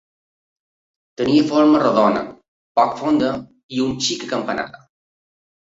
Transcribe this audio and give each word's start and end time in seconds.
Tenia 1.21 1.43
forma 1.51 1.83
rodona, 1.83 2.25
poc 2.81 2.97
fonda 3.03 3.29
i 3.77 3.85
un 3.89 3.95
xic 4.07 4.29
acampanada. 4.31 4.87